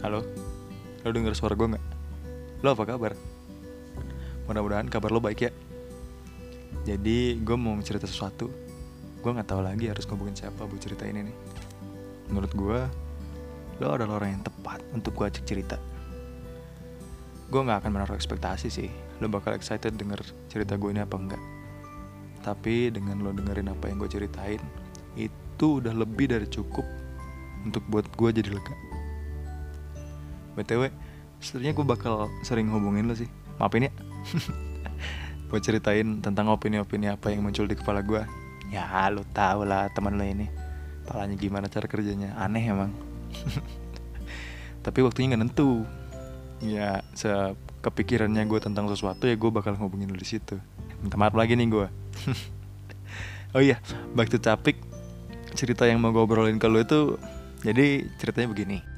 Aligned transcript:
Halo, 0.00 0.24
lo 1.04 1.12
denger 1.12 1.36
suara 1.36 1.52
gue 1.52 1.76
nggak? 1.76 1.84
Lo 2.64 2.72
apa 2.72 2.88
kabar? 2.88 3.12
Mudah-mudahan 4.48 4.88
kabar 4.88 5.12
lo 5.12 5.20
baik 5.20 5.44
ya. 5.44 5.52
Jadi 6.88 7.36
gue 7.36 7.56
mau 7.60 7.76
cerita 7.84 8.08
sesuatu. 8.08 8.48
Gue 9.20 9.30
nggak 9.36 9.52
tahu 9.52 9.60
lagi 9.60 9.92
harus 9.92 10.08
ngomongin 10.08 10.32
siapa 10.32 10.64
buat 10.64 10.80
cerita 10.80 11.04
ini 11.04 11.28
nih. 11.28 11.36
Menurut 12.32 12.48
gue, 12.56 12.80
lo 13.84 13.92
adalah 13.92 14.24
orang 14.24 14.40
yang 14.40 14.42
tepat 14.48 14.80
untuk 14.96 15.12
gue 15.20 15.28
ajak 15.28 15.44
cerita. 15.44 15.76
Gue 17.52 17.60
nggak 17.60 17.84
akan 17.84 18.00
menaruh 18.00 18.16
ekspektasi 18.16 18.72
sih. 18.72 18.88
Lo 19.20 19.28
bakal 19.28 19.52
excited 19.52 20.00
denger 20.00 20.24
cerita 20.48 20.80
gue 20.80 20.96
ini 20.96 21.04
apa 21.04 21.20
enggak. 21.20 21.42
Tapi 22.40 22.88
dengan 22.88 23.20
lo 23.20 23.36
dengerin 23.36 23.68
apa 23.68 23.92
yang 23.92 24.00
gue 24.00 24.08
ceritain, 24.08 24.64
itu 25.12 25.84
udah 25.84 25.92
lebih 25.92 26.32
dari 26.32 26.48
cukup 26.48 26.88
untuk 27.68 27.84
buat 27.92 28.08
gue 28.16 28.40
jadi 28.40 28.48
lega. 28.48 28.89
BTW, 30.60 30.92
sebenarnya 31.40 31.72
gue 31.72 31.86
bakal 31.88 32.14
sering 32.44 32.68
hubungin 32.68 33.08
lo 33.08 33.16
sih. 33.16 33.26
Maafin 33.56 33.88
ya. 33.88 33.92
Buat 35.48 35.64
ceritain 35.64 36.20
tentang 36.20 36.52
opini-opini 36.52 37.10
apa 37.10 37.32
yang 37.32 37.42
muncul 37.42 37.64
di 37.64 37.74
kepala 37.74 38.04
gue. 38.04 38.22
Ya, 38.70 38.86
lo 39.10 39.24
tau 39.32 39.64
lah 39.64 39.88
teman 39.90 40.20
lo 40.20 40.22
ini. 40.22 40.46
Palanya 41.08 41.34
gimana 41.34 41.66
cara 41.66 41.88
kerjanya. 41.88 42.36
Aneh 42.38 42.70
emang. 42.70 42.92
Tapi 44.84 44.98
waktunya 45.02 45.34
nggak 45.34 45.42
nentu. 45.42 45.82
Ya, 46.60 47.00
kepikirannya 47.80 48.44
gue 48.44 48.60
tentang 48.60 48.84
sesuatu 48.92 49.24
ya 49.24 49.34
gue 49.34 49.50
bakal 49.50 49.74
ngubungin 49.80 50.12
lo 50.12 50.18
di 50.20 50.28
situ. 50.28 50.60
Minta 51.00 51.16
maaf 51.16 51.32
lagi 51.32 51.56
nih 51.56 51.66
gue. 51.72 51.86
oh 53.56 53.62
iya, 53.64 53.80
back 54.12 54.28
to 54.28 54.38
topic. 54.38 54.76
Cerita 55.56 55.88
yang 55.88 55.98
mau 55.98 56.14
gue 56.14 56.22
obrolin 56.22 56.62
ke 56.62 56.68
lo 56.70 56.78
itu, 56.78 57.18
jadi 57.66 58.06
ceritanya 58.22 58.54
begini 58.54 58.89